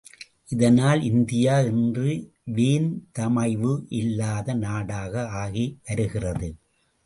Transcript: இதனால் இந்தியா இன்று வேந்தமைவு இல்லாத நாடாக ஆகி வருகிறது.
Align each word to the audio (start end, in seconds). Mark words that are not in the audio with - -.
இதனால் 0.49 1.01
இந்தியா 1.01 1.55
இன்று 1.61 2.13
வேந்தமைவு 2.53 3.73
இல்லாத 3.93 4.53
நாடாக 4.53 5.13
ஆகி 5.37 5.65
வருகிறது. 5.85 6.49